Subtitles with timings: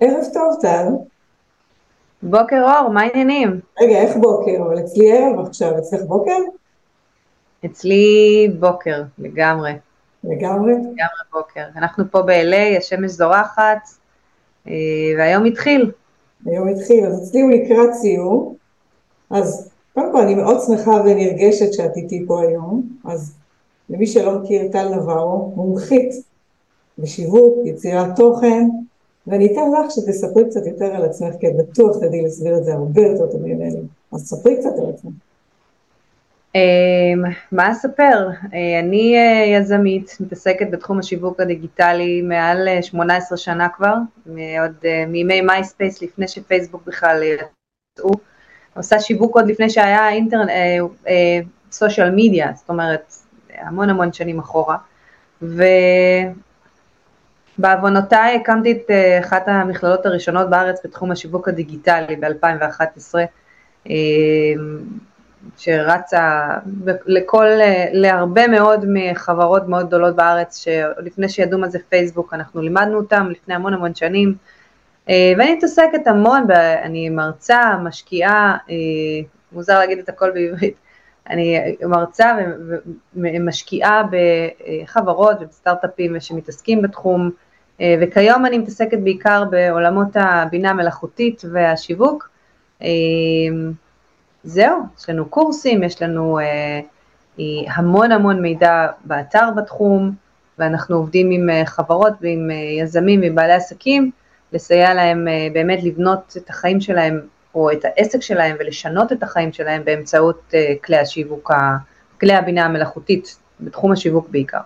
[0.00, 0.86] ערב טוב, טל.
[2.22, 3.60] בוקר אור, מה העניינים?
[3.80, 4.62] רגע, איך בוקר?
[4.66, 6.36] אבל אצלי ערב עכשיו, אצלך בוקר?
[7.64, 9.72] אצלי בוקר, לגמרי.
[10.24, 10.72] לגמרי?
[10.72, 11.64] לגמרי בוקר.
[11.76, 13.88] אנחנו פה ב-LA, השמש זורחת,
[14.68, 14.72] אה,
[15.18, 15.92] והיום התחיל.
[16.46, 18.54] היום התחיל, אז אצלי הוא לקראת סיום.
[19.30, 22.82] אז קודם כל אני מאוד שמחה ונרגשת שאת איתי פה היום.
[23.04, 23.34] אז
[23.90, 26.10] למי שלא מכיר, טל נברו, מומחית
[26.98, 28.68] בשיווק, יצירת תוכן,
[29.26, 33.02] ואני אתן לך שתספרי קצת יותר על עצמך, כי בטוח תדעי להסביר את זה הרבה
[33.02, 33.82] יותר טוב ממני.
[34.12, 35.12] אז ספרי קצת על עצמך.
[36.54, 37.22] אמ,
[37.52, 38.28] מה אספר?
[38.54, 43.94] אה, אני אה, יזמית, מתעסקת בתחום השיווק הדיגיטלי מעל 18 אה, שנה כבר,
[44.60, 48.10] עוד מימי מייספייס לפני שפייסבוק בכלל יצאו.
[48.76, 50.50] עושה שיווק עוד לפני שהיה אינטרנט,
[51.72, 53.14] social media, זאת אומרת,
[53.54, 54.76] המון המון שנים אחורה.
[57.58, 58.90] ובעוונותיי הקמתי את
[59.24, 63.14] אחת המכללות הראשונות בארץ בתחום השיווק הדיגיטלי ב-2011.
[65.58, 66.48] שרצה
[67.06, 67.46] לכל,
[67.92, 73.54] להרבה מאוד מחברות מאוד גדולות בארץ, שלפני שידעו מה זה פייסבוק, אנחנו לימדנו אותם לפני
[73.54, 74.34] המון המון שנים,
[75.08, 76.46] אה, ואני מתעסקת המון,
[76.82, 78.76] אני מרצה, משקיעה, אה,
[79.52, 80.74] מוזר להגיד את הכל בעברית,
[81.30, 82.36] אני מרצה
[83.14, 87.30] ומשקיעה בחברות ובסטארט-אפים שמתעסקים בתחום,
[88.00, 92.30] וכיום אני מתעסקת בעיקר בעולמות הבינה המלאכותית והשיווק.
[94.44, 100.12] זהו, יש לנו קורסים, יש לנו אה, המון המון מידע באתר בתחום,
[100.58, 104.10] ואנחנו עובדים עם אה, חברות ועם אה, יזמים ובעלי עסקים,
[104.52, 107.20] לסייע להם באמת לבנות את החיים שלהם
[107.54, 111.50] או את העסק שלהם ולשנות את החיים שלהם באמצעות אה, כלי השיווק,
[112.20, 114.60] כלי הבינה המלאכותית, בתחום השיווק בעיקר.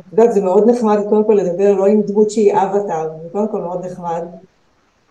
[0.00, 3.48] את יודעת, זה מאוד נחמד קודם כל לדבר לא עם דמות שהיא אבטאר, זה קודם
[3.48, 4.22] כל מאוד נחמד.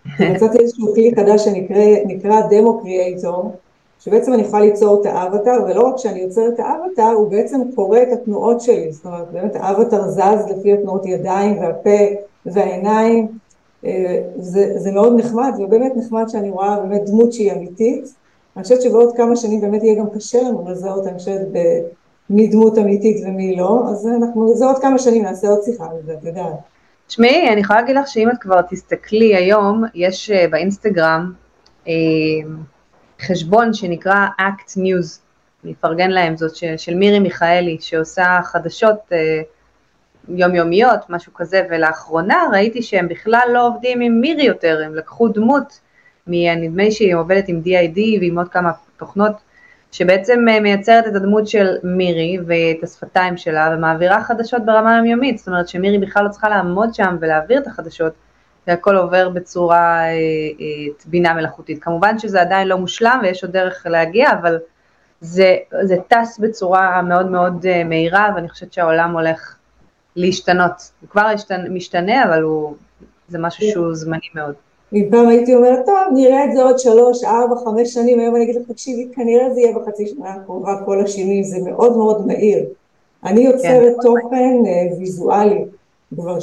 [0.34, 3.56] מצאתי איזשהו כלי חדש שנקרא דמו קריאייטור,
[4.00, 8.02] שבעצם אני יכולה ליצור את האבטר, ולא רק שאני יוצר את האבטר, הוא בעצם קורא
[8.02, 12.16] את התנועות שלי, זאת אומרת באמת האבטר זז לפי התנועות ידיים והפה
[12.46, 13.28] והעיניים,
[14.38, 18.14] זה, זה מאוד נחמד, ובאמת נחמד שאני רואה באמת דמות שהיא אמיתית.
[18.56, 21.48] אני חושבת שבעוד כמה שנים באמת יהיה גם קשה לנו לזהות, אני חושבת,
[22.30, 25.98] מי דמות אמיתית ומי לא, אז אנחנו, זה עוד כמה שנים נעשה עוד שיחה על
[26.06, 26.54] זה, את יודעת.
[27.08, 31.34] תשמעי, אני יכולה להגיד לך שאם את כבר תסתכלי היום, יש אה, באינסטגרם,
[31.88, 31.94] אה,
[33.22, 35.20] חשבון שנקרא Act News,
[35.64, 39.42] אני אפרגן להם, זאת של מירי מיכאלי, שעושה חדשות אה,
[40.30, 45.80] יומיומיות, משהו כזה, ולאחרונה ראיתי שהם בכלל לא עובדים עם מירי יותר, הם לקחו דמות,
[46.28, 49.34] נדמה לי שהיא עובדת עם DID ועם עוד כמה תוכנות,
[49.92, 55.48] שבעצם אה, מייצרת את הדמות של מירי ואת השפתיים שלה ומעבירה חדשות ברמה יומיומית, זאת
[55.48, 58.14] אומרת שמירי בכלל לא צריכה לעמוד שם ולהעביר את החדשות,
[58.68, 61.84] והכל עובר בצורה אה, אה, בינה מלאכותית.
[61.84, 64.60] כמובן שזה עדיין לא מושלם ויש עוד דרך להגיע, אבל
[65.22, 69.56] זה, זה טס בצורה מאוד מאוד מהירה, ואני חושבת שהעולם הולך
[70.16, 70.92] להשתנות.
[71.02, 71.34] הוא כבר
[71.70, 72.74] משתנה, אבל הוא,
[73.30, 74.54] זה משהו שהוא זמני מאוד.
[74.92, 78.56] מפעם הייתי אומרת, טוב, נראה את זה עוד שלוש, ארבע, חמש שנים, היום אני אגיד
[78.56, 82.66] לך, תקשיבי, כנראה זה יהיה בחצי שנה הקרובה כל השינוי, זה מאוד מאוד מהיר.
[83.24, 84.02] אני יוצרת כן.
[84.02, 84.56] תוכן
[85.00, 85.66] ויזואלי
[86.16, 86.38] כבר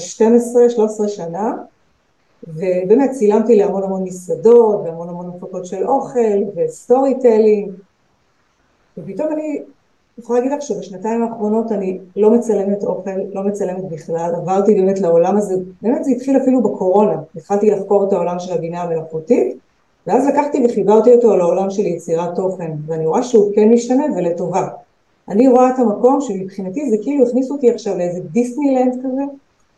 [1.04, 1.52] 12-13 שנה,
[2.48, 7.72] ובאמת צילמתי להמון המון מסעדות והמון המון הפקות של אוכל ו storytelling
[8.98, 9.62] ופתאום אני
[10.18, 15.36] יכולה להגיד לך שבשנתיים האחרונות אני לא מצלמת אוכל, לא מצלמת בכלל, עברתי באמת לעולם
[15.36, 19.56] הזה, באמת זה התחיל אפילו בקורונה, התחלתי לחקור את העולם של הבינה המלאכותית
[20.06, 24.68] ואז לקחתי וחיברתי אותו לעולם של יצירת תוכן ואני רואה שהוא כן משתנה ולטובה.
[25.28, 29.22] אני רואה את המקום שמבחינתי זה כאילו הכניסו אותי עכשיו לאיזה דיסנילנד כזה,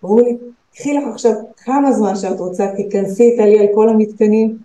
[0.04, 0.36] אמרו לי
[0.74, 4.58] קחי לך עכשיו כמה זמן שאת רוצה, תיכנסי איתה לי על כל המתקנים.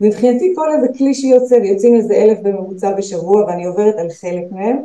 [0.00, 4.76] מבחינתי כל איזה כלי שיוצא, ויוצאים איזה אלף בממוצע בשבוע, ואני עוברת על חלק מהם,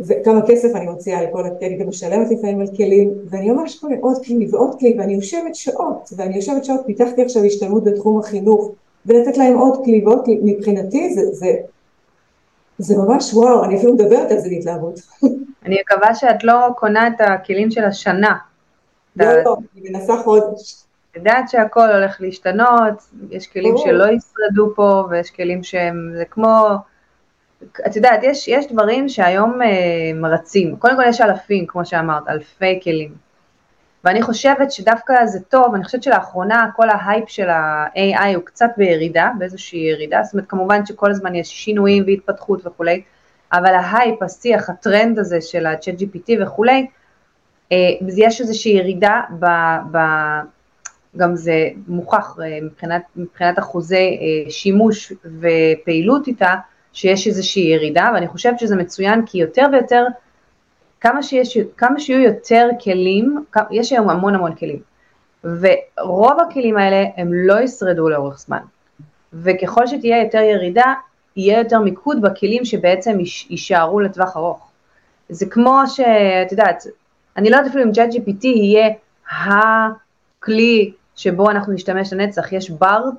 [0.00, 3.78] וכמה כסף אני מוציאה על כל הכלי, אני גם משלמת לפעמים על כלים, ואני ממש
[3.78, 8.18] קונה עוד כלי ועוד כלי, ואני יושבת שעות, ואני יושבת שעות, פיתחתי עכשיו השתלמות בתחום
[8.20, 8.72] החינוך,
[9.06, 11.52] ולתת להם עוד כלי ועוד כלי, מבחינתי זה, זה,
[12.78, 15.00] זה ממש וואו, אני אפילו מדברת על זה בהתלהבות.
[15.66, 18.36] אני מקווה שאת לא קונה את הכלים של השנה,
[19.16, 20.86] לא, לא, אני מנסה חודש.
[21.16, 22.94] יודעת שהכל הולך להשתנות,
[23.30, 26.68] יש כלים שלא ישרדו פה, ויש כלים שהם, זה כמו,
[27.86, 29.68] את יודעת, יש, יש דברים שהיום אה,
[30.14, 33.14] מרצים, קודם כל יש אלפים, כמו שאמרת, אלפי כלים,
[34.04, 39.30] ואני חושבת שדווקא זה טוב, אני חושבת שלאחרונה כל ההייפ של ה-AI הוא קצת בירידה,
[39.38, 43.02] באיזושהי ירידה, זאת אומרת כמובן שכל הזמן יש שינויים והתפתחות וכולי,
[43.52, 46.86] אבל ההייפ, השיח, הטרנד הזה של ה- ChatGPT וכולי,
[47.72, 47.76] אה,
[48.16, 49.46] יש איזושהי ירידה ב,
[49.92, 49.98] ב,
[51.16, 54.18] גם זה מוכח מבחינת, מבחינת אחוזי
[54.48, 56.54] שימוש ופעילות איתה,
[56.96, 60.04] שיש איזושהי ירידה, ואני חושבת שזה מצוין כי יותר ויותר,
[61.00, 64.80] כמה, שיש, כמה שיהיו יותר כלים, יש היום המון המון כלים,
[65.44, 68.58] ורוב הכלים האלה הם לא ישרדו לאורך זמן,
[69.32, 70.94] וככל שתהיה יותר ירידה,
[71.36, 73.18] יהיה יותר מיקוד בכלים שבעצם
[73.50, 74.70] יישארו לטווח ארוך.
[75.28, 76.84] זה כמו שאת יודעת,
[77.36, 78.88] אני לא יודעת אפילו אם ChatGPT יהיה
[79.40, 83.14] הכלי שבו אנחנו נשתמש לנצח, יש Bard,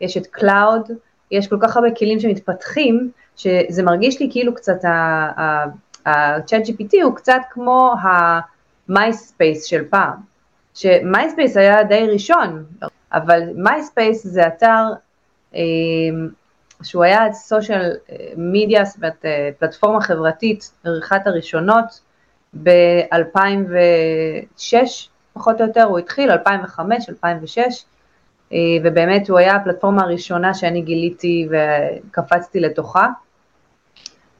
[0.00, 0.90] יש את Claude,
[1.30, 7.40] יש כל כך הרבה כלים שמתפתחים, שזה מרגיש לי כאילו קצת ה- ChatGPT הוא קצת
[7.50, 10.14] כמו ה-MySpace של פעם,
[10.74, 12.64] ש-MySpace היה די ראשון,
[13.12, 14.84] אבל MySpace זה אתר
[15.54, 15.60] אה,
[16.82, 17.96] שהוא היה סושיאל
[18.36, 20.72] מדיה, זאת אומרת אה, פלטפורמה חברתית,
[21.04, 22.00] אחת הראשונות
[22.62, 24.74] ב-2006
[25.32, 27.64] פחות או יותר, הוא התחיל, 2005, 2006, אה,
[28.84, 33.06] ובאמת הוא היה הפלטפורמה הראשונה שאני גיליתי וקפצתי לתוכה,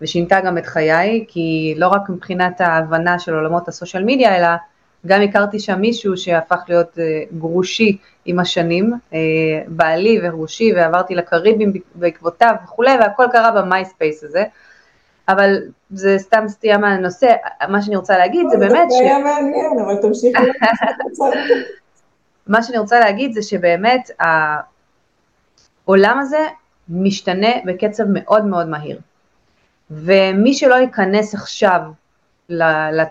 [0.01, 4.49] ושינתה גם את חיי, כי לא רק מבחינת ההבנה של עולמות הסושיאל מדיה, אלא
[5.07, 9.19] גם הכרתי שם מישהו שהפך להיות אה, גרושי עם השנים, אה,
[9.67, 14.45] בעלי וגרושי, ועברתי לקריבים בעקבותיו וכולי, והכל קרה במייספייס הזה.
[15.29, 15.57] אבל
[15.91, 17.33] זה סתם סטייה מהנושא,
[17.69, 18.95] מה שאני רוצה להגיד זה באמת ש...
[18.95, 20.43] זה היה מעניין, אבל תמשיכי.
[22.49, 24.11] מה שאני רוצה להגיד זה שבאמת
[25.87, 26.47] העולם הזה
[26.89, 29.01] משתנה בקצב מאוד מאוד מהיר.
[29.91, 31.81] ומי שלא ייכנס עכשיו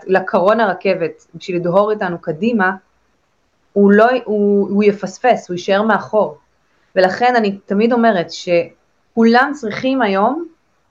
[0.06, 2.72] לקרון הרכבת בשביל לדהור איתנו קדימה,
[3.72, 6.38] הוא, לא, הוא, הוא יפספס, הוא יישאר מאחור.
[6.96, 10.44] ולכן אני תמיד אומרת שכולם צריכים היום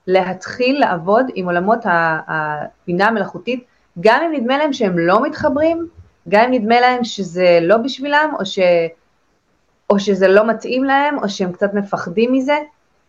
[0.07, 3.65] להתחיל לעבוד עם עולמות הבינה המלאכותית,
[3.99, 5.87] גם אם נדמה להם שהם לא מתחברים,
[6.29, 8.59] גם אם נדמה להם שזה לא בשבילם, או, ש,
[9.89, 12.57] או שזה לא מתאים להם, או שהם קצת מפחדים מזה,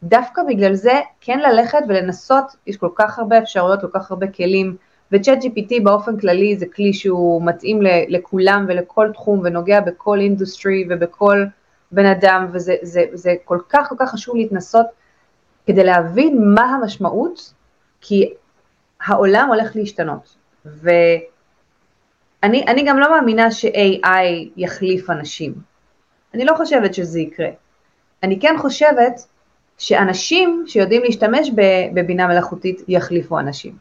[0.03, 4.77] דווקא בגלל זה כן ללכת ולנסות, יש כל כך הרבה אפשרויות, כל כך הרבה כלים,
[5.13, 11.45] וצ'אט GPT באופן כללי זה כלי שהוא מתאים לכולם ולכל תחום ונוגע בכל אינדוסטרי ובכל
[11.93, 14.87] בן אדם, וזה זה, זה כל כך כל כך חשוב להתנסות
[15.67, 17.53] כדי להבין מה המשמעות,
[18.01, 18.35] כי
[19.07, 20.37] העולם הולך להשתנות.
[22.43, 25.55] ואני גם לא מאמינה ש-AI יחליף אנשים.
[26.35, 27.49] אני לא חושבת שזה יקרה.
[28.23, 29.21] אני כן חושבת
[29.79, 31.51] שאנשים שיודעים להשתמש
[31.95, 33.77] בבינה מלאכותית יחליפו אנשים.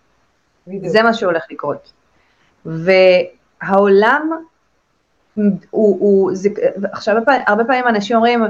[0.86, 1.94] זה מה שהולך לקרות.
[2.66, 4.32] והעולם,
[5.36, 6.50] הוא, הוא, זה,
[6.92, 7.16] עכשיו
[7.48, 8.44] הרבה פעמים אנשים אומרים,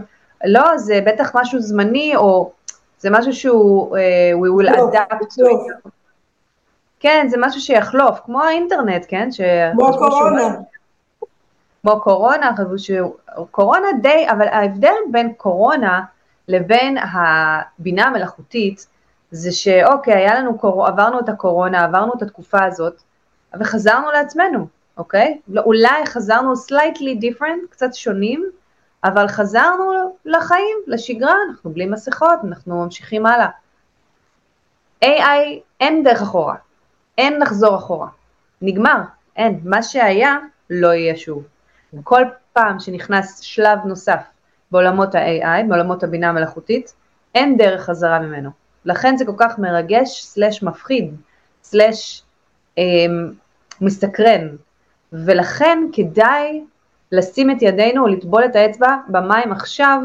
[0.45, 2.51] לא, זה בטח משהו זמני, או
[2.99, 3.99] זה משהו שהוא, uh,
[4.35, 5.89] we will לא, adapt to it.
[6.99, 9.29] כן, זה משהו שיחלוף, כמו האינטרנט, כן?
[9.73, 10.55] כמו הקורונה.
[11.81, 13.15] כמו קורונה, חשבו שהוא,
[13.51, 16.01] קורונה די, אבל ההבדל בין קורונה
[16.47, 18.87] לבין הבינה המלאכותית,
[19.31, 20.87] זה שאוקיי, היה לנו, קור...
[20.87, 23.01] עברנו את הקורונה, עברנו את התקופה הזאת,
[23.59, 24.67] וחזרנו לעצמנו,
[24.97, 25.39] אוקיי?
[25.47, 28.45] לא, אולי חזרנו slightly different, קצת שונים,
[29.03, 33.49] אבל חזרנו לחיים, לשגרה, אנחנו בלי מסכות, אנחנו ממשיכים הלאה.
[35.05, 36.55] AI, אין דרך אחורה,
[37.17, 38.07] אין לחזור אחורה,
[38.61, 39.01] נגמר,
[39.35, 40.37] אין, מה שהיה
[40.69, 41.43] לא יהיה שוב.
[42.03, 42.21] כל
[42.53, 44.23] פעם שנכנס שלב נוסף
[44.71, 46.93] בעולמות ה-AI, בעולמות הבינה המלאכותית,
[47.35, 48.49] אין דרך חזרה ממנו.
[48.85, 51.15] לכן זה כל כך מרגש, סלש מפחיד,
[51.63, 52.23] סלש
[52.77, 52.83] אה,
[53.81, 54.47] מסתקרן,
[55.13, 56.63] ולכן כדאי
[57.11, 59.99] לשים את ידינו או לטבול את האצבע במים עכשיו,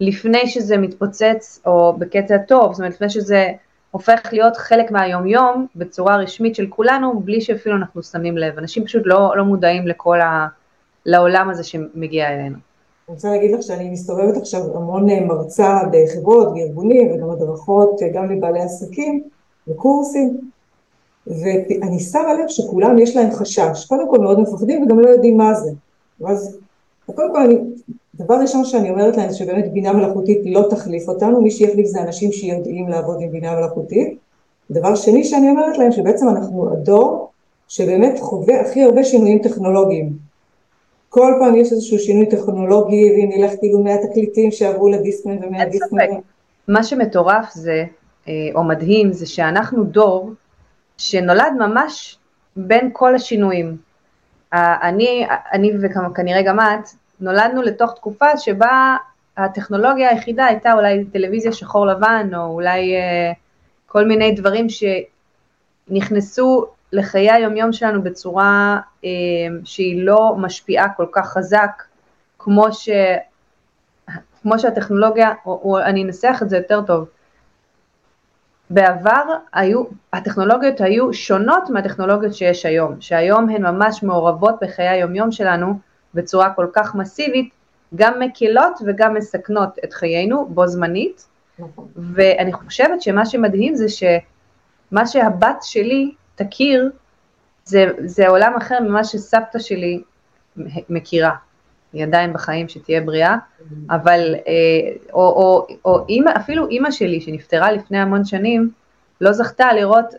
[0.00, 3.52] לפני שזה מתפוצץ, או בקטע טוב, זאת אומרת לפני שזה
[3.92, 8.58] הופך להיות חלק מהיומיום בצורה רשמית של כולנו, בלי שאפילו אנחנו שמים לב.
[8.58, 10.46] אנשים פשוט לא, לא מודעים לכל ה...
[11.06, 12.56] לעולם הזה שמגיע אלינו.
[13.08, 18.08] אני רוצה להגיד לך שאני מסתובבת עכשיו המון אה, מרצה בחברות, בארגונים וגם הדרכות, אה,
[18.14, 19.22] גם לבעלי עסקים
[19.68, 20.50] וקורסים,
[21.26, 25.54] ואני שמה לב שכולם יש להם חשש, קודם כל מאוד מפחדים וגם לא יודעים מה
[25.54, 25.70] זה.
[26.20, 26.58] ואז
[27.06, 27.58] קודם כל אני,
[28.14, 32.32] דבר ראשון שאני אומרת להם שבאמת בינה מלאכותית לא תחליף אותנו, מי שיחליף זה אנשים
[32.32, 34.18] שיודעים לעבוד עם בינה מלאכותית.
[34.70, 37.30] דבר שני שאני אומרת להם שבעצם אנחנו הדור
[37.68, 40.12] שבאמת חווה הכי הרבה שינויים טכנולוגיים.
[41.08, 46.06] כל פעם יש איזשהו שינוי טכנולוגי, ואם נלך כאילו מהתקליטים שעברו לדיסקמן ומהדיסקמן.
[46.68, 47.84] מה שמטורף זה,
[48.28, 50.30] אה, או מדהים, זה שאנחנו דור
[50.96, 52.18] שנולד ממש
[52.56, 53.76] בין כל השינויים.
[54.52, 56.88] אני, אני וכנראה גם את,
[57.20, 58.96] נולדנו לתוך תקופה שבה
[59.36, 63.32] הטכנולוגיה היחידה הייתה אולי טלוויזיה שחור לבן, או אולי אה,
[63.86, 64.66] כל מיני דברים
[65.88, 69.10] שנכנסו לחיי היומיום שלנו בצורה אה,
[69.64, 71.82] שהיא לא משפיעה כל כך חזק,
[72.38, 72.88] כמו, ש,
[74.42, 77.08] כמו שהטכנולוגיה, או, או אני אנסח את זה יותר טוב,
[78.72, 85.78] בעבר היו, הטכנולוגיות היו שונות מהטכנולוגיות שיש היום, שהיום הן ממש מעורבות בחיי היומיום שלנו
[86.14, 87.50] בצורה כל כך מסיבית,
[87.94, 91.26] גם מקילות וגם מסכנות את חיינו בו זמנית,
[91.58, 91.88] נכון.
[91.96, 96.90] ואני חושבת שמה שמדהים זה שמה שהבת שלי תכיר,
[97.64, 100.02] זה, זה עולם אחר ממה שסבתא שלי
[100.88, 101.34] מכירה.
[101.92, 103.36] היא עדיין בחיים, שתהיה בריאה,
[103.90, 108.70] אבל, אה, או, או, או אימא, אפילו אימא שלי שנפטרה לפני המון שנים,
[109.20, 110.14] לא זכתה לראות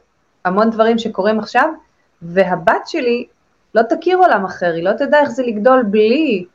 [0.45, 1.69] המון דברים שקורים עכשיו,
[2.21, 3.25] והבת שלי
[3.75, 6.45] לא תכיר עולם אחר, היא לא תדע איך זה לגדול בלי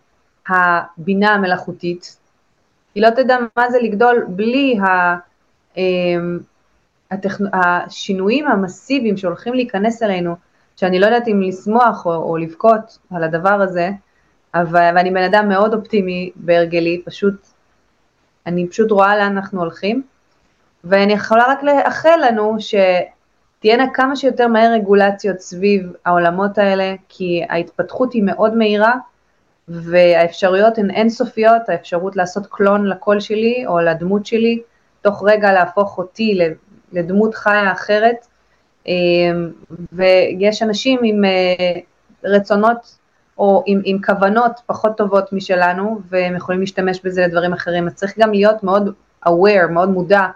[0.49, 2.17] הבינה המלאכותית,
[2.95, 5.17] היא לא תדע מה זה לגדול בלי ה,
[5.77, 6.39] אמ,
[7.11, 7.45] הטכנ...
[7.53, 10.37] השינויים המסיביים שהולכים להיכנס אלינו,
[10.77, 13.91] שאני לא יודעת אם לשמוח או, או לבכות על הדבר הזה,
[14.55, 17.35] אבל, ואני בן אדם מאוד אופטימי בהרגלי, פשוט,
[18.47, 20.02] אני פשוט רואה לאן אנחנו הולכים,
[20.85, 28.12] ואני יכולה רק לאחל לנו שתהיינה כמה שיותר מהר רגולציות סביב העולמות האלה, כי ההתפתחות
[28.12, 28.95] היא מאוד מהירה,
[29.69, 34.62] והאפשרויות הן אינסופיות, האפשרות לעשות קלון לקול שלי או לדמות שלי,
[35.02, 36.38] תוך רגע להפוך אותי
[36.93, 38.26] לדמות חיה אחרת,
[38.87, 39.50] אמ,
[39.93, 41.81] ויש אנשים עם אה,
[42.25, 42.98] רצונות
[43.38, 47.87] או עם, עם כוונות פחות טובות משלנו, והם יכולים להשתמש בזה לדברים אחרים.
[47.87, 48.95] אז צריך גם להיות מאוד
[49.26, 50.26] aware, מאוד מודע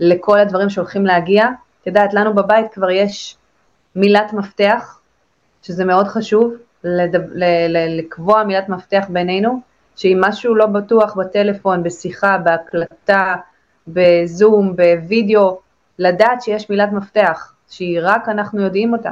[0.00, 1.46] לכל הדברים שהולכים להגיע.
[1.82, 3.36] את יודעת, לנו בבית כבר יש
[3.96, 5.00] מילת מפתח,
[5.62, 9.60] שזה מאוד חשוב, לדב, ל, ל, לקבוע מילת מפתח בינינו,
[9.96, 13.34] שאם משהו לא בטוח בטלפון, בשיחה, בהקלטה,
[13.88, 15.60] בזום, בווידאו,
[15.98, 19.10] לדעת שיש מילת מפתח, שהיא רק אנחנו יודעים אותה.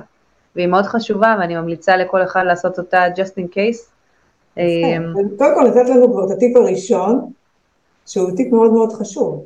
[0.56, 3.96] והיא מאוד חשובה, ואני ממליצה לכל אחד לעשות אותה just in case.
[4.56, 7.30] אמ, קודם כל נתת לנו כבר את הטיפ הראשון,
[8.06, 9.44] שהוא טיפ מאוד מאוד חשוב.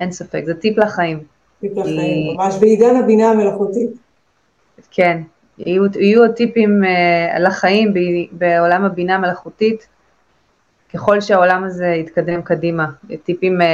[0.00, 1.18] אין ספק, זה טיפ לחיים.
[1.60, 3.90] טיפ לחיים, ממש בעידן הבינה המלאכותית.
[4.90, 5.22] כן,
[5.58, 7.94] יהיו, יהיו הטיפים אה, לחיים
[8.32, 9.86] בעולם הבינה המלאכותית,
[10.94, 12.86] ככל שהעולם הזה יתקדם קדימה,
[13.24, 13.64] טיפים אה,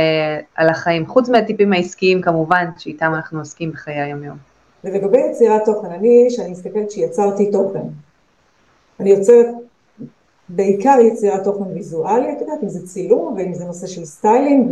[0.54, 4.53] על החיים, חוץ מהטיפים העסקיים כמובן, שאיתם אנחנו עוסקים בחיי היום-יום.
[4.84, 7.82] ולגבי יצירת תוכן, אני, כשאני מסתכלת שיצרתי תוכן,
[9.00, 9.46] אני יוצרת
[10.48, 14.70] בעיקר יצירת תוכן ויזואלי, את יודעת, אם זה צילום ואם זה נושא של styling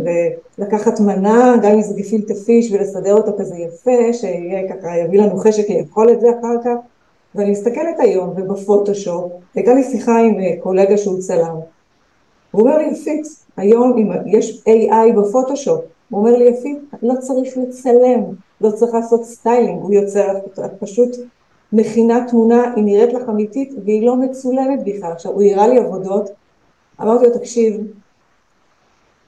[0.57, 5.37] ולקחת מנה, גם אם זה גפילטה פיש ולסדר אותו כזה יפה, שיהיה ככה, יביא לנו
[5.37, 6.75] חשק לאכול את זה אחר כך,
[7.35, 11.55] ואני מסתכלת היום ובפוטושופ, הייתה לי שיחה עם אה, קולגה שהוא צלם,
[12.51, 13.25] הוא אומר לי יפית,
[13.57, 18.23] היום יש AI בפוטושופ, הוא אומר לי יפית, לא צריך לצלם,
[18.61, 21.15] לא צריך לעשות styling, הוא יוצר, את פשוט
[21.73, 25.11] מכינה תמונה, היא נראית לך אמיתית והיא לא מצולמת בכלל.
[25.11, 26.29] עכשיו, הוא הראה לי עבודות,
[27.01, 27.81] אמרתי לו, תקשיב,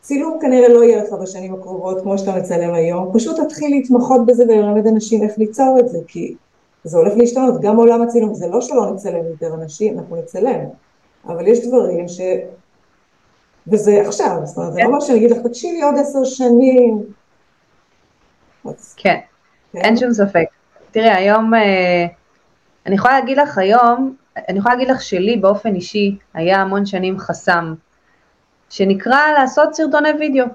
[0.01, 4.43] צילום כנראה לא יהיה לך בשנים הקרובות כמו שאתה מצלם היום, פשוט תתחיל להתמחות בזה
[4.43, 6.35] וללמד אנשים איך ליצור את זה, כי
[6.83, 10.59] זה הולך להשתנות, גם עולם הצילום, זה לא שלא נצלם יותר אנשים, אנחנו נצלם,
[11.27, 12.21] אבל יש דברים ש...
[13.67, 17.03] וזה עכשיו, זאת אומרת, זה לא אומר שאני אגיד לך, תקשיבי עוד עשר שנים,
[18.95, 19.19] כן,
[19.73, 20.45] כן, אין שום ספק.
[20.91, 22.05] תראי, היום, אה,
[22.85, 24.15] אני יכולה להגיד לך היום,
[24.49, 27.73] אני יכולה להגיד לך שלי באופן אישי היה המון שנים חסם,
[28.69, 30.45] שנקרא לעשות סרטוני וידאו.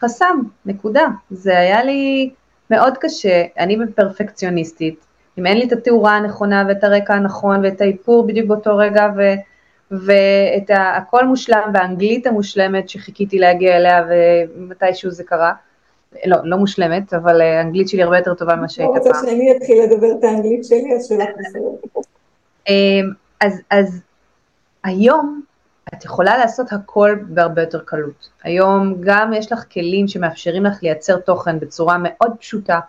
[0.00, 1.06] חסם, נקודה.
[1.30, 2.30] זה היה לי
[2.70, 5.06] מאוד קשה, אני פרפקציוניסטית,
[5.38, 9.20] אם אין לי את התאורה הנכונה ואת הרקע הנכון ואת האיפור בדיוק באותו רגע ו...
[9.90, 15.52] ואת הכל מושלם והאנגלית המושלמת שחיכיתי להגיע אליה ומתישהו זה קרה,
[16.24, 19.02] לא, לא מושלמת, אבל אה, האנגלית שלי הרבה יותר טובה ממה שהייתה פעם.
[19.04, 21.28] לא רוצה שאני אתחיל לדבר את האנגלית שלי, אז שלך.
[22.68, 24.00] אמ, אז, אז
[24.84, 25.40] היום
[25.94, 28.28] את יכולה לעשות הכל בהרבה יותר קלות.
[28.42, 32.80] היום גם יש לך כלים שמאפשרים לך לייצר תוכן בצורה מאוד פשוטה.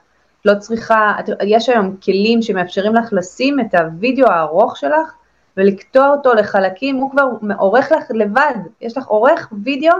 [0.45, 5.13] לא צריכה, יש היום כלים שמאפשרים לך לשים את הוידאו הארוך שלך
[5.57, 7.27] ולקטוע אותו לחלקים, הוא כבר
[7.57, 9.95] עורך לך לבד, יש לך עורך וידאו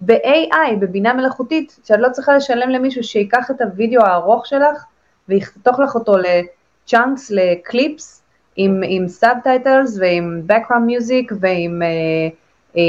[0.00, 4.84] ב-AI, בבינה מלאכותית, שאת לא צריכה לשלם למישהו שיקח את הוידאו הארוך שלך
[5.28, 8.22] ויחתוך לך אותו ל-chunks, ל-clips,
[8.56, 12.28] עם, עם subtitles ועם background music ועם, אה,
[12.76, 12.82] אה,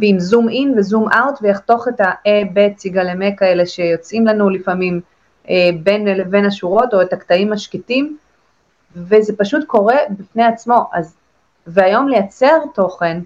[0.00, 5.00] ועם zoom in ו-zoom out ויחתוך את ה-A, B, ציגלמק האלה שיוצאים לנו לפעמים
[5.50, 8.16] אה, בין לבין השורות או את הקטעים השקטים
[8.96, 11.14] וזה פשוט קורה בפני עצמו, אז,
[11.66, 13.20] והיום לייצר תוכן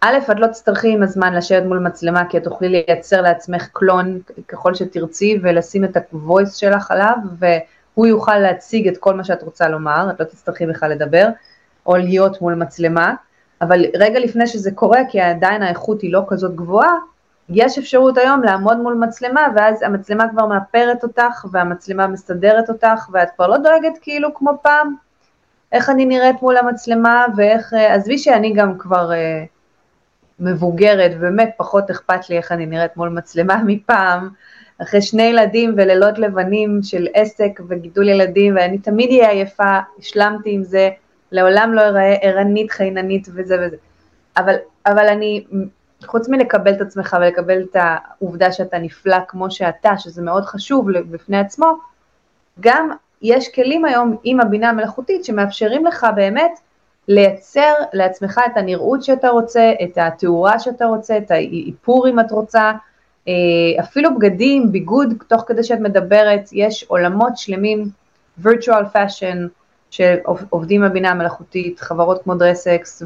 [0.00, 4.20] א', את לא תצטרכי עם הזמן לשבת מול מצלמה, כי את תוכלי לייצר לעצמך clone
[4.48, 9.68] ככל שתרצי, ולשים את ה-voice שלך עליו, והוא יוכל להציג את כל מה שאת רוצה
[9.68, 11.28] לומר, את לא תצטרכי בכלל לדבר,
[11.86, 13.14] או להיות מול מצלמה,
[13.60, 16.96] אבל רגע לפני שזה קורה, כי עדיין האיכות היא לא כזאת גבוהה,
[17.48, 23.28] יש אפשרות היום לעמוד מול מצלמה, ואז המצלמה כבר מאפרת אותך, והמצלמה מסתדרת אותך, ואת
[23.36, 24.94] כבר לא דואגת כאילו כמו פעם,
[25.72, 29.44] איך אני נראית מול המצלמה, ואיך, אה, עזבי שאני גם כבר אה,
[30.40, 34.28] מבוגרת, ובאמת פחות אכפת לי איך אני נראית מול מצלמה מפעם,
[34.82, 40.62] אחרי שני ילדים ולילות לבנים של עסק וגידול ילדים, ואני תמיד אהיה עייפה, השלמתי עם
[40.62, 40.90] זה,
[41.32, 43.76] לעולם לא אראה ערנית, חייננית וזה וזה.
[44.36, 44.54] אבל,
[44.86, 45.44] אבל אני,
[46.04, 51.38] חוץ מלקבל את עצמך ולקבל את העובדה שאתה נפלא כמו שאתה, שזה מאוד חשוב בפני
[51.38, 51.66] עצמו,
[52.60, 52.90] גם
[53.22, 56.60] יש כלים היום עם הבינה המלאכותית שמאפשרים לך באמת
[57.08, 62.72] לייצר לעצמך את הנראות שאתה רוצה, את התאורה שאתה רוצה, את האיפור אם את רוצה,
[63.28, 63.32] אה,
[63.80, 67.88] אפילו בגדים, ביגוד, תוך כדי שאת מדברת, יש עולמות שלמים,
[68.44, 69.48] virtual fashion,
[69.90, 73.02] שעובדים בבינה המלאכותית, חברות כמו דרסקס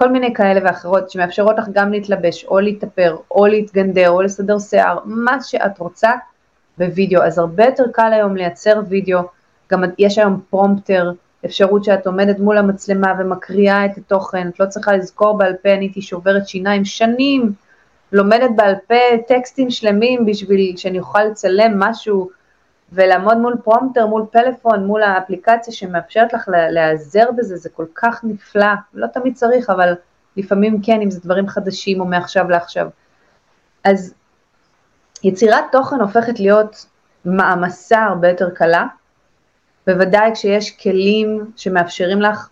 [0.00, 4.98] וכל מיני כאלה ואחרות שמאפשרות לך גם להתלבש או להתאפר או להתגנדר או לסדר שיער,
[5.04, 6.10] מה שאת רוצה
[6.78, 7.22] בווידאו.
[7.22, 9.20] אז הרבה יותר קל היום לייצר וידאו,
[9.72, 11.12] גם יש היום פרומפטר,
[11.44, 15.84] אפשרות שאת עומדת מול המצלמה ומקריאה את התוכן, את לא צריכה לזכור בעל פה, אני
[15.84, 17.52] הייתי שוברת שיניים שנים,
[18.12, 18.94] לומדת בעל פה
[19.28, 22.30] טקסטים שלמים בשביל שאני אוכל לצלם משהו
[22.92, 28.72] ולעמוד מול פרומטר, מול פלאפון, מול האפליקציה שמאפשרת לך להיעזר בזה, זה כל כך נפלא,
[28.94, 29.94] לא תמיד צריך, אבל
[30.36, 32.88] לפעמים כן, אם זה דברים חדשים או מעכשיו לעכשיו.
[33.84, 34.14] אז
[35.24, 36.86] יצירת תוכן הופכת להיות
[37.24, 38.86] מעמסה הרבה יותר קלה,
[39.86, 42.48] בוודאי כשיש כלים שמאפשרים לך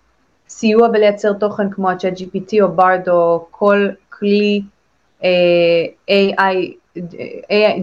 [0.48, 4.62] סיוע בלייצר תוכן כמו ה-chat GPT או BARD או כל כלי
[5.24, 5.28] אה,
[6.10, 6.56] AI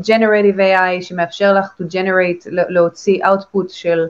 [0.04, 4.06] Generative AI שמאפשר לך to generate, להוציא output של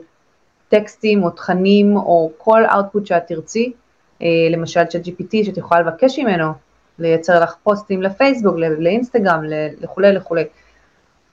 [0.68, 3.72] טקסטים או תכנים או כל output שאת תרצי,
[4.22, 6.52] אה, למשל צ'אט GPT שאת יכולה לבקש ממנו
[6.98, 9.42] לייצר לך פוסטים לפייסבוק, לאינסטגרם,
[9.80, 10.44] לכולי לכולי.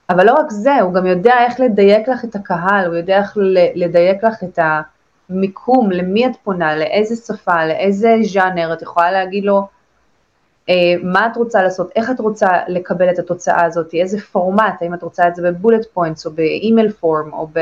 [0.09, 3.37] אבל לא רק זה, הוא גם יודע איך לדייק לך את הקהל, הוא יודע איך
[3.75, 4.59] לדייק לך את
[5.29, 9.67] המיקום, למי את פונה, לאיזה שפה, לאיזה ז'אנר, את יכולה להגיד לו,
[11.03, 15.03] מה את רוצה לעשות, איך את רוצה לקבל את התוצאה הזאת, איזה פורמט, האם את
[15.03, 17.59] רוצה את זה ב-bullet points או ב-email form או, ב,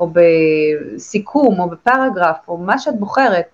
[0.00, 3.44] או בסיכום או ב-paragraph או מה שאת בוחרת,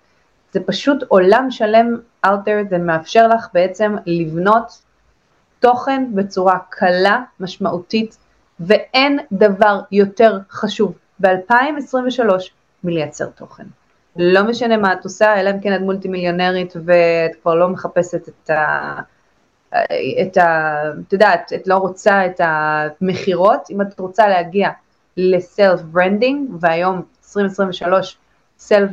[0.51, 4.81] זה פשוט עולם שלם out there, זה מאפשר לך בעצם לבנות
[5.59, 8.17] תוכן בצורה קלה, משמעותית,
[8.59, 10.93] ואין דבר יותר חשוב.
[11.19, 12.23] ב-2023
[12.83, 13.63] מלייצר תוכן.
[14.15, 18.29] לא משנה מה את עושה, אלא אם כן את מולטי מיליונרית ואת כבר לא מחפשת
[18.29, 18.99] את ה...
[20.21, 20.81] את ה...
[21.07, 24.69] את יודעת, את לא רוצה את המכירות, אם את רוצה להגיע
[25.17, 28.17] ל-self branding, והיום 2023
[28.57, 28.89] סלף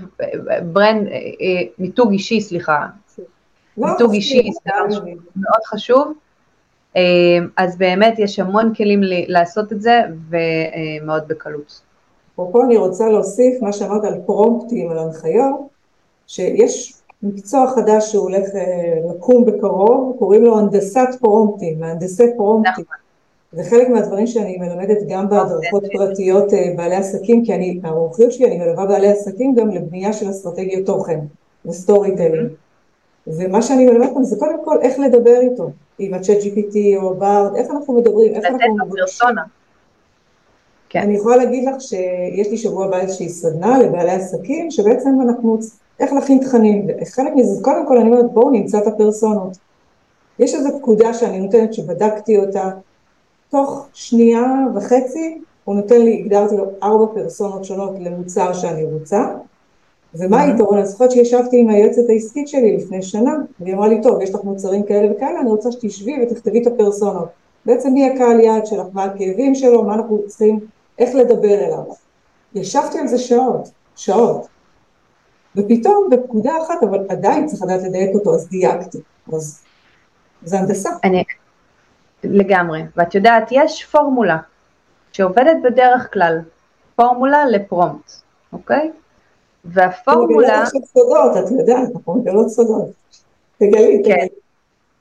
[0.72, 1.08] ברנד,
[1.78, 2.86] מיתוג אישי, סליחה,
[3.76, 4.70] מיתוג אישי זה
[5.36, 6.12] מאוד חשוב,
[6.96, 7.02] אה,
[7.56, 11.87] אז באמת יש המון כלים לעשות את זה ומאוד בקלות.
[12.38, 15.60] אפרופו אני רוצה להוסיף מה שאמרת על פרומפטים, על הנחיות,
[16.26, 22.84] שיש מקצוע חדש שהוא הולך אה, לקום בקרוב, קוראים לו הנדסת פרומפטים, מהנדסי פרומפטים.
[22.84, 22.96] נכון.
[23.52, 28.46] זה חלק מהדברים שאני מלמדת גם בהדרכות פרטיות אה, בעלי עסקים, כי אני, המומחיות שלי,
[28.46, 31.18] אני מלווה בעלי עסקים גם לבנייה של אסטרטגיות תוכן
[31.66, 32.48] ו-storytelling.
[33.26, 37.70] ומה שאני מלמדת אותם זה קודם כל איך לדבר איתו, עם ה-ChatGPT או Bard, איך
[37.70, 39.28] אנחנו מדברים, איך אנחנו מבקשים.
[40.88, 41.00] כן.
[41.00, 45.58] אני יכולה להגיד לך שיש לי שבוע הבא איזושהי סדנה לבעלי עסקים, שבעצם אנחנו,
[46.00, 49.58] איך להכין תכנים, חלק מזה, קודם כל אני אומרת בואו נמצא את הפרסונות.
[50.38, 52.70] יש איזו פקודה שאני נותנת שבדקתי אותה,
[53.50, 59.24] תוך שנייה וחצי הוא נותן לי, הגדרתי לו ארבע פרסונות שונות למוצר שאני רוצה,
[60.14, 60.78] ומה היתרון?
[60.78, 64.44] אני זוכרת שישבתי עם היועצת העסקית שלי לפני שנה, והיא אמרה לי, טוב, יש לך
[64.44, 67.28] מוצרים כאלה וכאלה, אני רוצה שתשבי ותכתבי את הפרסונות.
[67.66, 70.60] בעצם מי הקהל יעד שלך, מה הכאבים שלו, מה אנחנו צריכים
[70.98, 71.84] איך לדבר אליו.
[72.54, 74.46] ישבתי על זה שעות, שעות.
[75.56, 78.98] ופתאום בפקודה אחת, אבל עדיין צריך לדעת לדייק אותו, אז דייקתי.
[79.32, 79.62] אז
[80.42, 80.90] זה הנדסה.
[81.04, 81.24] אני,
[82.24, 82.82] לגמרי.
[82.96, 84.38] ואת יודעת, יש פורמולה
[85.12, 86.38] שעובדת בדרך כלל,
[86.96, 88.12] פורמולה לפרומפט,
[88.52, 88.90] אוקיי?
[89.64, 90.48] והפורמולה...
[90.48, 92.90] אני מגלה סודות, את יודעת, אנחנו מגלות סודות.
[93.58, 94.12] תגלי, כן.
[94.14, 94.28] תגלי.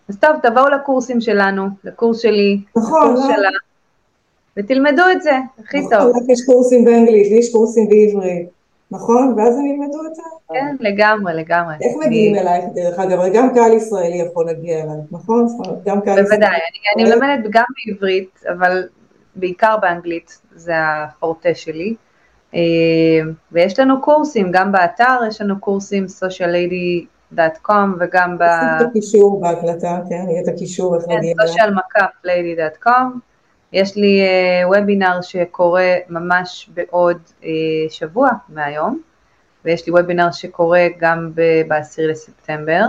[0.10, 3.36] אז טוב, תבואו לקורסים שלנו, לקורס שלי, נכון, לקורס לא?
[3.36, 3.50] שלה.
[4.58, 6.30] ותלמדו את זה, הכי נכון, טוב.
[6.30, 8.50] יש קורסים באנגלית, יש קורסים בעברית,
[8.92, 9.34] נכון?
[9.38, 10.22] ואז הם ילמדו את זה.
[10.54, 11.76] כן, לגמרי, לגמרי.
[11.82, 13.20] איך מגיעים אלייך דרך אגב?
[13.20, 15.48] הרי גם קהל ישראלי יכול להגיע אלייך, נכון?
[15.86, 16.30] גם קהל ישראלי.
[16.30, 16.60] בוודאי,
[16.96, 18.88] אני מלמדת גם בעברית, אבל
[19.36, 21.96] בעיקר באנגלית, זה הפורטה שלי.
[22.54, 22.60] אה,
[23.52, 28.44] ויש לנו קורסים, גם באתר יש לנו קורסים, Social Lady lady.com וגם ב...
[28.44, 31.34] נשים את הקישור בהקלטה, כן, יהיה את הקישור איך כן, להגיע.
[31.34, 33.20] social מקף lady.com.
[33.74, 34.22] יש לי
[34.66, 37.46] וובינר שקורה ממש בעוד uh,
[37.90, 39.02] שבוע מהיום,
[39.66, 42.84] ויש לי וובינר שקורה גם ב-10 לספטמבר,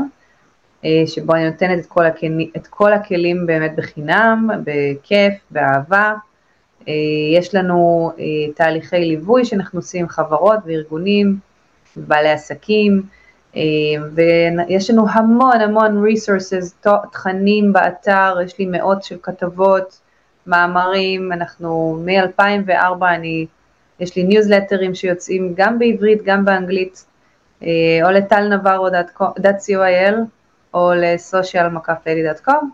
[0.83, 6.15] uh, שבו אני נותנת את כל, הכלים, את כל הכלים באמת בחינם, בכיף, באהבה.
[7.33, 8.13] יש לנו
[8.55, 11.37] תהליכי ליווי שאנחנו עושים עם חברות וארגונים,
[11.97, 13.03] בעלי עסקים,
[14.15, 20.01] ויש לנו המון המון resources, תכנים באתר, יש לי מאות של כתבות,
[20.49, 23.47] מאמרים, אנחנו מ-2004 אני,
[24.01, 27.05] יש לי ניוזלטרים שיוצאים גם בעברית, גם באנגלית,
[27.63, 27.69] אה,
[28.03, 30.15] או לטל נברו.co.il
[30.75, 32.65] או לסושיאל מקף.com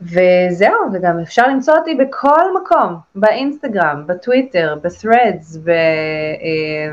[0.00, 5.58] וזהו, וגם אפשר למצוא אותי בכל מקום, באינסטגרם, בטוויטר, ב-threads,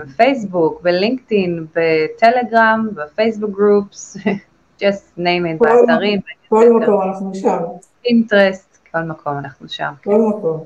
[0.05, 4.17] בפייסבוק, בלינקדאין, בטלגרם, בפייסבוק גרופס,
[4.81, 6.19] just name it, באתרים,
[6.49, 7.57] כל מקום אנחנו שם.
[8.05, 8.64] אינטרסט,
[8.95, 9.93] כל מקום אנחנו שם.
[10.03, 10.63] כל מקום.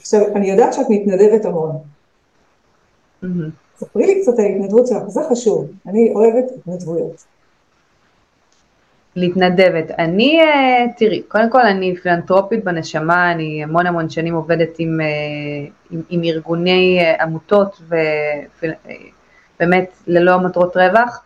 [0.00, 1.78] עכשיו, אני יודעת שאת מתנדבת המון.
[3.76, 5.70] ספרי לי קצת על ההתנדבות שלך, זה חשוב.
[5.86, 7.24] אני אוהבת התנדבויות.
[9.16, 9.90] להתנדבת.
[9.98, 15.06] אני, אה, תראי, קודם כל אני פילנטרופית בנשמה, אני המון המון שנים עובדת עם, אה,
[15.90, 17.82] עם, עם ארגוני אה, עמותות
[19.58, 21.24] ובאמת ללא מטרות רווח,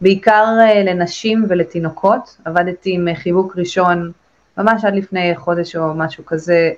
[0.00, 0.44] בעיקר
[0.84, 2.36] לנשים ולתינוקות.
[2.44, 4.12] עבדתי עם חיבוק ראשון
[4.58, 6.70] ממש עד לפני חודש או משהו כזה,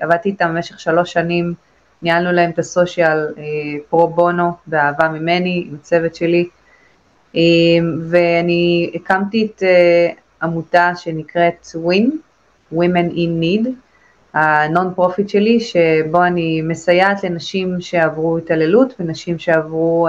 [0.00, 1.54] עבדתי איתם במשך שלוש שנים,
[2.02, 3.26] ניהלנו להם את הסושיאל
[3.90, 6.48] פרו בונו באהבה ממני, עם הצוות שלי.
[8.10, 9.62] ואני הקמתי את
[10.42, 12.10] עמותה שנקראת WIN,
[12.74, 13.68] Women in Need,
[14.32, 20.08] ה-non-profit שלי, שבו אני מסייעת לנשים שעברו התעללות ונשים שעברו,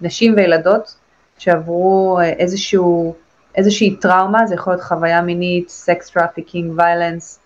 [0.00, 0.96] נשים וילדות
[1.38, 3.14] שעברו איזשהו,
[3.56, 7.40] איזושהי טראומה, זה יכול להיות חוויה מינית, sex trafficking, violence,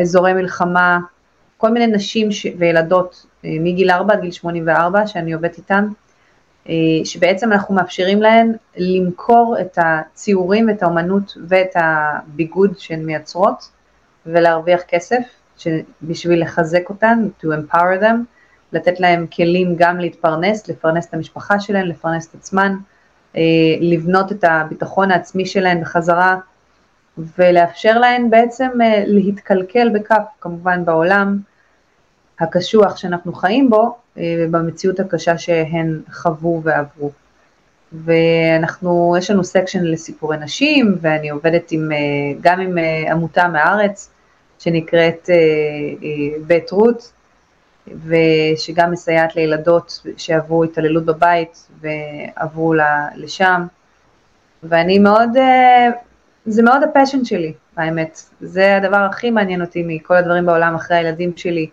[0.00, 0.98] אזורי מלחמה,
[1.56, 2.46] כל מיני נשים ש...
[2.58, 5.88] וילדות מגיל 4 עד גיל 84 שאני עובדת איתן,
[7.04, 13.68] שבעצם אנחנו מאפשרים להן למכור את הציורים ואת האומנות ואת הביגוד שהן מייצרות
[14.26, 15.22] ולהרוויח כסף
[16.02, 18.16] בשביל לחזק אותן, to empower them,
[18.72, 22.76] לתת להן כלים גם להתפרנס, לפרנס את המשפחה שלהן, לפרנס את עצמן,
[23.80, 26.36] לבנות את הביטחון העצמי שלהן בחזרה
[27.38, 28.70] ולאפשר להן בעצם
[29.06, 31.38] להתקלקל בכף כמובן בעולם
[32.40, 37.10] הקשוח שאנחנו חיים בו ובמציאות הקשה שהן חוו ועברו.
[37.92, 41.88] ואנחנו, יש לנו סקשן לסיפורי נשים ואני עובדת עם,
[42.40, 42.78] גם עם
[43.10, 44.10] עמותה מהארץ
[44.58, 45.30] שנקראת
[46.46, 47.12] בית רות
[47.88, 52.74] ושגם מסייעת לילדות שעברו התעללות בבית ועברו
[53.16, 53.66] לשם.
[54.62, 55.30] ואני מאוד,
[56.46, 61.36] זה מאוד הפשן שלי האמת, זה הדבר הכי מעניין אותי מכל הדברים בעולם אחרי הילדים
[61.36, 61.66] שלי,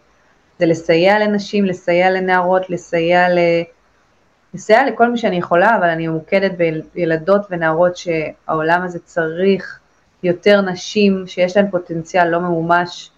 [0.59, 3.39] זה לסייע לנשים, לסייע לנערות, לסייע, ל...
[4.53, 6.51] לסייע לכל מי שאני יכולה, אבל אני ממוקדת
[6.93, 9.79] בילדות ונערות שהעולם הזה צריך
[10.23, 13.11] יותר נשים שיש להן פוטנציאל לא ממומש,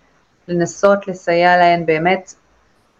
[0.47, 2.33] לנסות לסייע להן באמת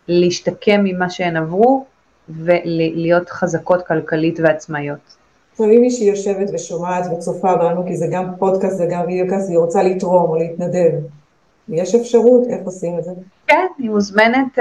[0.08, 1.86] להשתקם ממה שהן עברו
[2.30, 5.18] ולהיות חזקות כלכלית ועצמאיות.
[5.52, 9.84] עכשיו אם מישהי יושבת ושומעת וצופה בנו, כי זה גם פודקאסט וגם וידאוקאסט, היא רוצה
[9.84, 10.92] לתרום או להתנדב,
[11.70, 12.48] יש אפשרות?
[12.50, 13.12] איך עושים את זה?
[13.48, 14.56] כן, היא מוזמנת,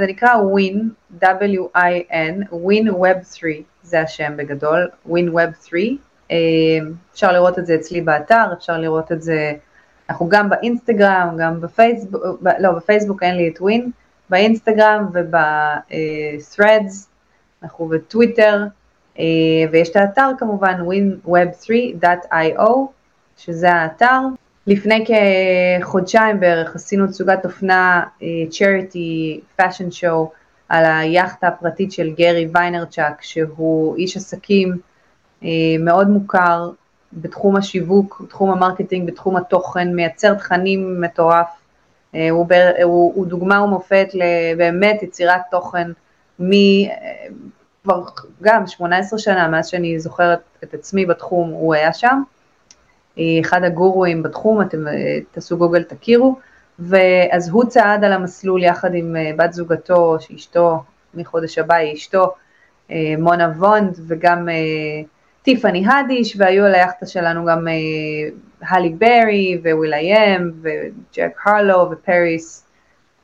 [0.00, 0.78] זה נקרא WIN,
[1.22, 5.84] W-I-N, WIN Web 3, זה השם בגדול, WIN Web 3.
[7.12, 9.52] אפשר לראות את זה אצלי באתר, אפשר לראות את זה,
[10.10, 12.22] אנחנו גם באינסטגרם, גם בפייסבוק,
[12.58, 13.90] לא, בפייסבוק אין לי את WIN,
[14.30, 17.06] באינסטגרם וב-threads,
[17.62, 18.64] אנחנו בטוויטר,
[19.70, 22.70] ויש את האתר כמובן, winweb3.io,
[23.36, 24.20] שזה האתר.
[24.66, 28.02] לפני כחודשיים בערך עשינו תצוגת אופנה,
[28.50, 30.28] charity fashion show,
[30.68, 34.76] על היאכטה הפרטית של גרי ויינרצ'אק, שהוא איש עסקים
[35.80, 36.70] מאוד מוכר
[37.12, 41.46] בתחום השיווק, בתחום המרקטינג, בתחום התוכן, מייצר תכנים מטורף.
[42.30, 42.46] הוא,
[42.82, 45.90] הוא, הוא דוגמה ומופת לבאמת יצירת תוכן
[46.40, 46.52] מ...
[47.82, 48.02] כבר
[48.42, 52.22] גם 18 שנה, מאז שאני זוכרת את עצמי בתחום, הוא היה שם.
[53.40, 54.84] אחד הגורואים בתחום, אתם
[55.30, 56.38] תעשו גוגל תכירו,
[56.78, 60.82] ואז הוא צעד על המסלול יחד עם בת זוגתו, שאשתו,
[61.14, 62.34] מחודש הבא היא אשתו,
[63.18, 64.48] מונה וונד, וגם
[65.42, 67.66] טיפאני הדיש, והיו על היאכטה שלנו גם
[68.62, 72.66] הלי ברי, וויליאם, וג'ק הרלו, ופריס,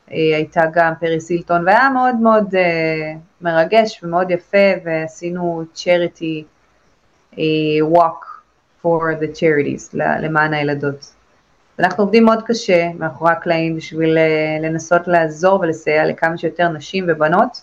[0.07, 2.55] הייתה גם פריס הילטון, והיה מאוד מאוד
[3.41, 6.43] מרגש ומאוד יפה, ועשינו צ'ריטי
[7.93, 8.25] walk
[8.83, 11.13] for the charities, למען הילדות.
[11.79, 14.17] אנחנו עובדים מאוד קשה מאחורי הקלעים בשביל
[14.61, 17.61] לנסות לעזור ולסייע לכמה שיותר נשים ובנות,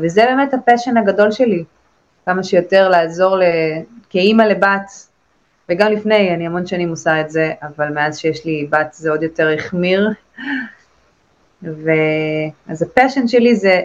[0.00, 1.64] וזה באמת ה passion הגדול שלי,
[2.26, 3.38] כמה שיותר לעזור
[4.10, 5.07] כאימא לבת,
[5.68, 9.22] וגם לפני, אני המון שנים עושה את זה, אבל מאז שיש לי בת זה עוד
[9.22, 10.10] יותר החמיר.
[11.62, 13.80] ואז ה passion שלי זה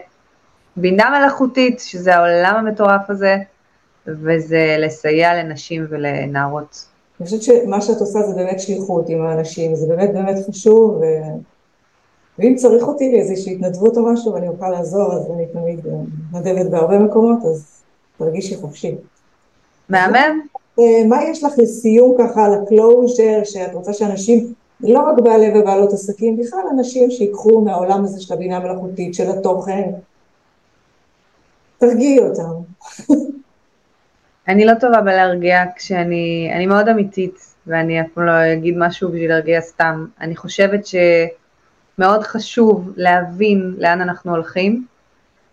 [0.76, 3.38] בינה מלאכותית, שזה העולם המטורף הזה,
[4.08, 6.86] וזה לסייע לנשים ולנערות.
[7.20, 11.04] אני חושבת שמה שאת עושה זה באמת שליחות עם האנשים, זה באמת באמת חשוב, ו...
[12.40, 15.80] ואם צריך אותי לאיזושהי התנדבות או משהו ואני אוכל לעזור, אז אני תמיד
[16.32, 17.84] מתנדבת בהרבה מקומות, אז
[18.18, 18.96] תרגישי חופשי.
[19.90, 20.42] מהמם.
[20.80, 25.94] אה, מה יש לך לסיום ככה על הקלוז'ר, שאת רוצה שאנשים, לא רק בעלי ובעלות
[25.94, 29.90] עסקים, בכלל אנשים שיקחו מהעולם הזה של הבינה המלאכותית, של התוכן,
[31.78, 32.54] תרגיעי אותם.
[34.48, 37.36] אני לא טובה בלהרגיע כשאני, אני מאוד אמיתית,
[37.68, 40.06] ואני אף פעם לא אגיד משהו בשביל להרגיע סתם.
[40.22, 44.86] אני חושבת שמאוד חשוב להבין לאן אנחנו הולכים,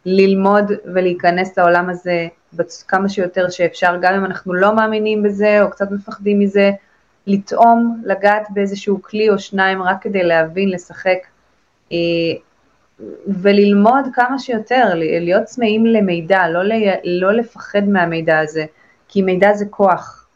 [0.07, 2.27] ללמוד ולהיכנס לעולם הזה
[2.89, 6.71] כמה שיותר שאפשר, גם אם אנחנו לא מאמינים בזה או קצת מפחדים מזה,
[7.27, 11.19] לטעום, לגעת באיזשהו כלי או שניים רק כדי להבין, לשחק
[11.93, 11.99] אה,
[13.27, 16.61] וללמוד כמה שיותר, להיות צמאים למידע, לא,
[17.05, 18.65] לא לפחד מהמידע הזה,
[19.09, 20.27] כי מידע זה כוח,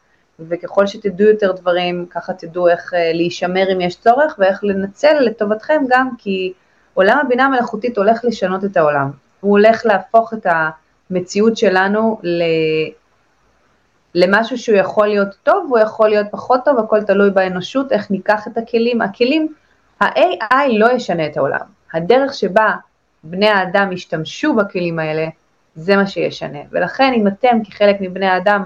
[0.40, 5.82] וככל שתדעו יותר דברים, ככה תדעו איך אה, להישמר אם יש צורך ואיך לנצל לטובתכם
[5.88, 6.52] גם, כי
[6.94, 10.70] עולם הבינה המלאכותית הולך לשנות את העולם, הוא הולך להפוך את ה...
[11.10, 12.20] המציאות שלנו
[14.14, 18.46] למשהו שהוא יכול להיות טוב, הוא יכול להיות פחות טוב, הכל תלוי באנושות, איך ניקח
[18.48, 19.02] את הכלים.
[19.02, 19.52] הכלים,
[20.00, 21.60] ה-AI לא ישנה את העולם.
[21.94, 22.70] הדרך שבה
[23.24, 25.26] בני האדם ישתמשו בכלים האלה,
[25.74, 26.58] זה מה שישנה.
[26.70, 28.64] ולכן אם אתם כחלק מבני האדם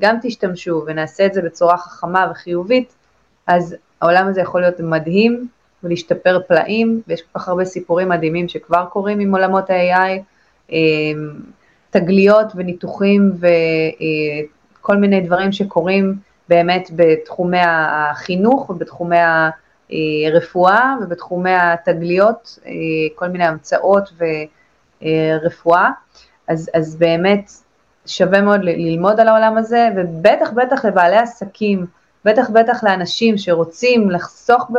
[0.00, 2.94] גם תשתמשו ונעשה את זה בצורה חכמה וחיובית,
[3.46, 5.48] אז העולם הזה יכול להיות מדהים
[5.84, 10.22] ולהשתפר פלאים, ויש כל כך הרבה סיפורים מדהימים שכבר קורים עם עולמות ה-AI.
[11.90, 13.32] תגליות וניתוחים
[14.80, 16.14] וכל מיני דברים שקורים
[16.48, 19.16] באמת בתחומי החינוך ובתחומי
[20.26, 22.58] הרפואה ובתחומי התגליות,
[23.14, 24.12] כל מיני המצאות
[25.02, 25.90] ורפואה,
[26.48, 27.50] אז, אז באמת
[28.06, 31.86] שווה מאוד ללמוד על העולם הזה, ובטח בטח לבעלי עסקים,
[32.24, 34.78] בטח בטח לאנשים שרוצים לחסוך, ב,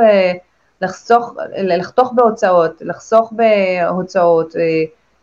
[0.82, 4.56] לחסוך, לחתוך בהוצאות, לחסוך בהוצאות,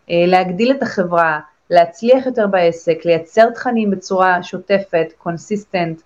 [0.08, 6.00] להגדיל את החברה, להצליח יותר בעסק, לייצר תכנים בצורה שוטפת, consistent,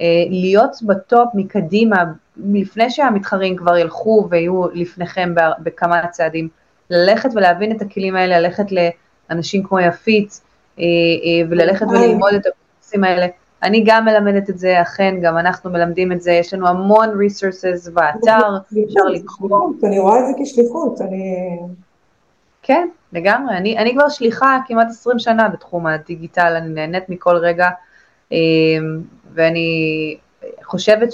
[0.00, 2.04] אה, להיות ב top מקדימה,
[2.36, 6.48] לפני שהמתחרים כבר ילכו ויהיו לפניכם בכמה צעדים,
[6.90, 8.66] ללכת ולהבין את הכלים האלה, ללכת
[9.30, 10.40] לאנשים כמו יפית,
[10.78, 13.26] אה, אה, וללכת וללמוד את הקורסים האלה.
[13.62, 17.90] אני גם מלמדת את זה, אכן, גם אנחנו מלמדים את זה, יש לנו המון resources
[17.90, 19.70] באתר, אפשר לקרוא.
[19.84, 21.58] אני רואה את זה כשליחות, אני...
[22.66, 23.56] כן, לגמרי.
[23.56, 27.68] אני, אני כבר שליחה כמעט 20 שנה בתחום הדיגיטל, אני נהנית מכל רגע,
[28.32, 29.00] אמ,
[29.34, 30.16] ואני
[30.64, 31.08] חושבת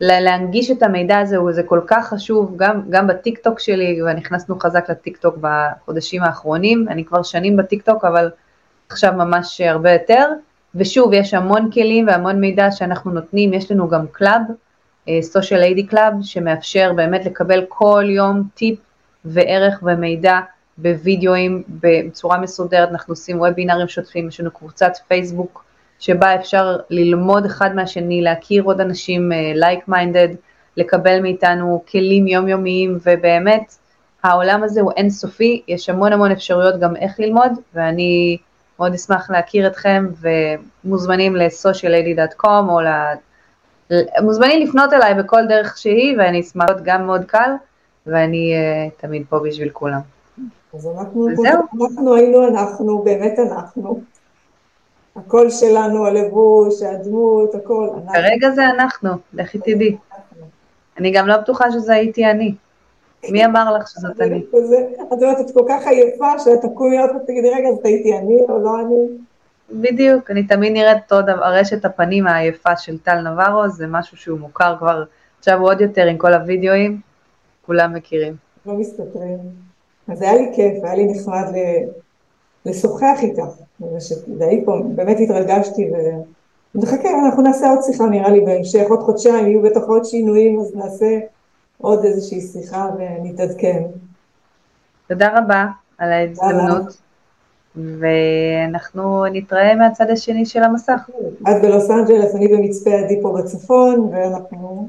[0.00, 5.36] שלהנגיש את המידע הזה זה כל כך חשוב, גם, גם בטיקטוק שלי, ונכנסנו חזק לטיקטוק
[5.40, 8.30] בחודשים האחרונים, אני כבר שנים בטיקטוק, אבל
[8.88, 10.26] עכשיו ממש הרבה יותר,
[10.74, 14.42] ושוב, יש המון כלים והמון מידע שאנחנו נותנים, יש לנו גם club,
[15.20, 18.78] Social Lady Club, שמאפשר באמת לקבל כל יום טיפ
[19.24, 20.40] וערך ומידע
[20.78, 25.64] בווידאוים בצורה מסודרת, אנחנו עושים וובינארים שוטפים, יש לנו קבוצת פייסבוק
[25.98, 30.28] שבה אפשר ללמוד אחד מהשני, להכיר עוד אנשים like uh, minded,
[30.76, 33.74] לקבל מאיתנו כלים יומיומיים ובאמת
[34.22, 38.36] העולם הזה הוא אינסופי, יש המון המון אפשרויות גם איך ללמוד ואני
[38.78, 40.06] מאוד אשמח להכיר אתכם
[40.84, 42.88] ומוזמנים ל-sociallady.com או ל...
[44.22, 47.50] מוזמנים לפנות אליי בכל דרך שהיא ואני אשמח להיות גם מאוד קל
[48.06, 50.00] ואני uh, תמיד פה בשביל כולם.
[50.74, 54.00] אז אנחנו, אנחנו היינו אנחנו, באמת אנחנו.
[55.16, 57.88] הקול שלנו, הלבוש, הדמות, הכל.
[58.12, 59.96] כרגע זה אנחנו, לכי תדעי.
[60.98, 62.54] אני גם לא בטוחה שזה הייתי אני.
[63.30, 64.44] מי אמר לך שזאת אני?
[65.08, 68.36] את אומרת, את כל כך עייפה, שאת תקומי עוד פעם ותגידי, רגע, זאת הייתי אני
[68.48, 69.18] או לא אני?
[69.72, 74.76] בדיוק, אני תמיד נראית עוד ארשת הפנים העייפה של טל נברו, זה משהו שהוא מוכר
[74.78, 75.04] כבר,
[75.38, 77.00] עכשיו עוד יותר עם כל הוידאוים,
[77.66, 78.34] כולם מכירים.
[78.66, 79.38] לא מסתתרים.
[80.08, 81.52] אז היה לי כיף, היה לי נחמד
[82.66, 83.42] לשוחח איתך,
[84.38, 85.90] די פה, באמת התרגשתי
[86.74, 90.76] ונחכה, אנחנו נעשה עוד שיחה נראה לי בהמשך, עוד חודשיים, יהיו בטח עוד שינויים, אז
[90.76, 91.18] נעשה
[91.78, 93.82] עוד איזושהי שיחה ונתעדכן.
[95.08, 95.66] תודה רבה
[95.98, 97.02] על ההזדמנות.
[97.76, 101.10] ואנחנו נתראה מהצד השני של המסך.
[101.42, 104.88] את בלוס אנג'לס, אני במצפה עדי פה בצפון, ואנחנו...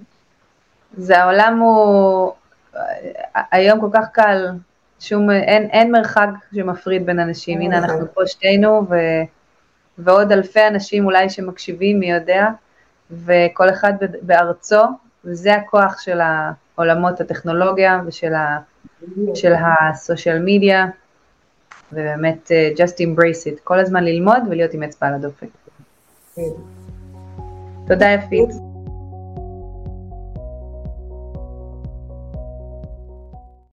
[0.98, 2.32] זה העולם הוא,
[3.52, 4.48] היום כל כך קל,
[5.00, 8.96] שום, אין, אין מרחק שמפריד בין אנשים, הנה אנחנו פה שתינו, ו,
[9.98, 12.48] ועוד אלפי אנשים אולי שמקשיבים, מי יודע,
[13.12, 14.82] וכל אחד בארצו,
[15.26, 18.60] וזה הכוח של העולמות הטכנולוגיה ושל ה,
[19.36, 20.86] של הסושיאל מדיה,
[21.94, 25.48] ובאמת uh, just embrace it, כל הזמן ללמוד ולהיות עם אצבע על הדופק.
[27.88, 28.73] תודה יפית.